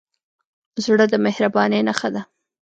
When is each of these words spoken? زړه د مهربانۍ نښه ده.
زړه 0.83 1.05
د 1.11 1.15
مهربانۍ 1.25 1.79
نښه 1.87 2.09
ده. 2.13 2.21